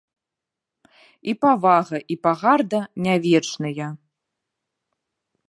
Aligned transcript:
І 1.33 1.35
павага, 1.45 1.97
і 2.15 2.17
пагарда 2.23 2.81
не 3.09 3.15
вечныя. 3.27 3.87